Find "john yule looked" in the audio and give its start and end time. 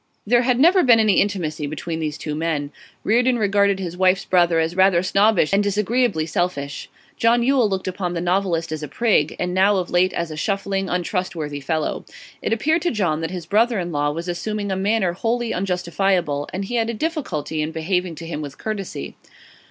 7.17-7.87